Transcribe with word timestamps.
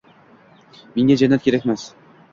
Menga 0.95 1.19
Jannat 1.25 1.43
kerakmas 1.49 1.83